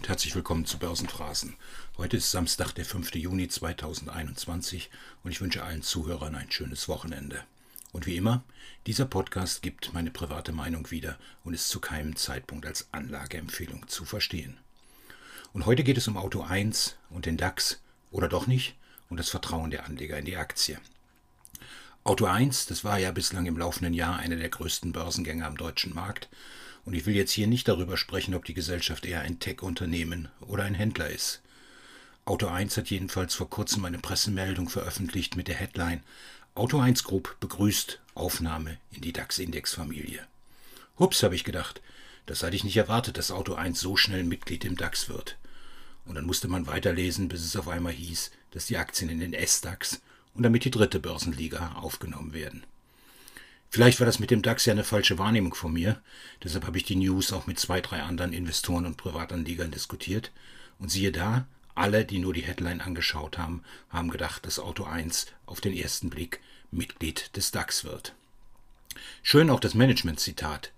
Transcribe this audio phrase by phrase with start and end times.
[0.00, 1.56] und herzlich willkommen zu Börsenphrasen.
[1.98, 3.16] Heute ist Samstag, der 5.
[3.16, 4.88] Juni 2021
[5.22, 7.44] und ich wünsche allen Zuhörern ein schönes Wochenende.
[7.92, 8.42] Und wie immer,
[8.86, 14.06] dieser Podcast gibt meine private Meinung wieder und ist zu keinem Zeitpunkt als Anlageempfehlung zu
[14.06, 14.56] verstehen.
[15.52, 18.76] Und heute geht es um Auto 1 und den DAX oder doch nicht
[19.10, 20.80] und das Vertrauen der Anleger in die Aktie.
[22.04, 25.94] Auto 1, das war ja bislang im laufenden Jahr einer der größten Börsengänger am deutschen
[25.94, 26.30] Markt
[26.84, 30.64] und ich will jetzt hier nicht darüber sprechen, ob die Gesellschaft eher ein Tech-Unternehmen oder
[30.64, 31.42] ein Händler ist.
[32.24, 36.02] Auto 1 hat jedenfalls vor kurzem eine Pressemeldung veröffentlicht mit der Headline
[36.54, 40.26] Auto 1 Group begrüßt Aufnahme in die DAX-Index-Familie.
[40.98, 41.80] Hups, habe ich gedacht.
[42.26, 45.38] Das hatte ich nicht erwartet, dass Auto 1 so schnell Mitglied im DAX wird.
[46.04, 49.32] Und dann musste man weiterlesen, bis es auf einmal hieß, dass die Aktien in den
[49.32, 50.02] S-DAX
[50.34, 52.64] und damit die dritte Börsenliga aufgenommen werden.
[53.72, 56.02] Vielleicht war das mit dem DAX ja eine falsche Wahrnehmung von mir.
[56.42, 60.32] Deshalb habe ich die News auch mit zwei, drei anderen Investoren und Privatanlegern diskutiert.
[60.80, 65.26] Und siehe da, alle, die nur die Headline angeschaut haben, haben gedacht, dass Auto 1
[65.46, 66.40] auf den ersten Blick
[66.72, 68.14] Mitglied des DAX wird.
[69.22, 70.72] Schön auch das Management-Zitat.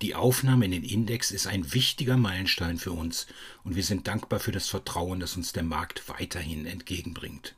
[0.00, 3.26] Die Aufnahme in den Index ist ein wichtiger Meilenstein für uns
[3.64, 7.56] und wir sind dankbar für das Vertrauen, das uns der Markt weiterhin entgegenbringt.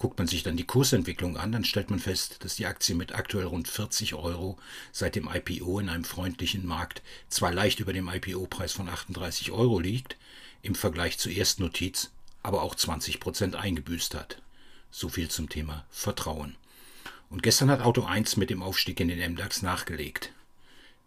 [0.00, 3.14] Guckt man sich dann die Kursentwicklung an, dann stellt man fest, dass die Aktie mit
[3.14, 4.56] aktuell rund 40 Euro
[4.92, 9.78] seit dem IPO in einem freundlichen Markt zwar leicht über dem IPO-Preis von 38 Euro
[9.78, 10.16] liegt,
[10.62, 12.12] im Vergleich zur Erstnotiz
[12.42, 14.40] aber auch 20 Prozent eingebüßt hat.
[14.90, 16.56] So viel zum Thema Vertrauen.
[17.28, 20.32] Und gestern hat Auto 1 mit dem Aufstieg in den MDAX nachgelegt.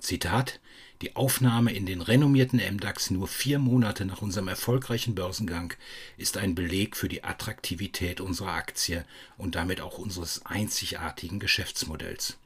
[0.04, 0.60] Zitat
[1.02, 5.74] Die Aufnahme in den renommierten MDAX nur vier Monate nach unserem erfolgreichen Börsengang
[6.18, 9.06] ist ein Beleg für die Attraktivität unserer Aktie
[9.38, 12.38] und damit auch unseres einzigartigen Geschäftsmodells.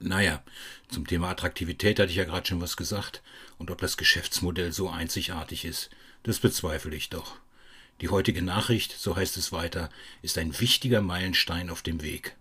[0.00, 0.42] Naja,
[0.88, 3.22] zum Thema Attraktivität hatte ich ja gerade schon was gesagt,
[3.58, 5.90] und ob das Geschäftsmodell so einzigartig ist,
[6.24, 7.36] das bezweifle ich doch.
[8.00, 9.88] Die heutige Nachricht, so heißt es weiter,
[10.20, 12.34] ist ein wichtiger Meilenstein auf dem Weg.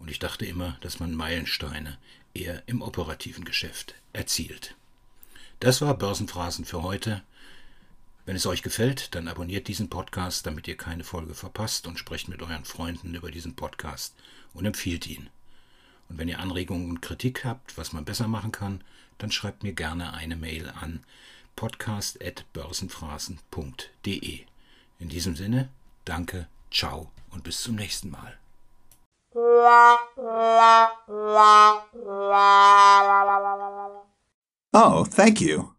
[0.00, 1.96] Und ich dachte immer, dass man Meilensteine
[2.34, 4.74] eher im operativen Geschäft erzielt.
[5.60, 7.22] Das war Börsenphrasen für heute.
[8.24, 12.26] Wenn es euch gefällt, dann abonniert diesen Podcast, damit ihr keine Folge verpasst und sprecht
[12.28, 14.16] mit euren Freunden über diesen Podcast
[14.54, 15.28] und empfiehlt ihn.
[16.08, 18.82] Und wenn ihr Anregungen und Kritik habt, was man besser machen kann,
[19.18, 21.04] dann schreibt mir gerne eine Mail an
[21.56, 24.40] podcast.börsenphrasen.de.
[24.98, 25.68] In diesem Sinne,
[26.04, 28.39] danke, ciao und bis zum nächsten Mal.
[34.72, 35.74] Oh, thank you.